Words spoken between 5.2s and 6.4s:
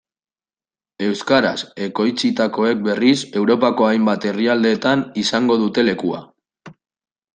izango dute lekua.